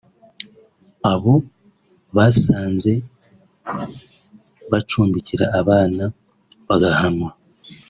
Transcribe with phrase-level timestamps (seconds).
[1.11, 1.35] abo
[2.15, 2.91] basanze
[4.71, 6.03] bacumbikira abana
[6.67, 7.29] bagahanwa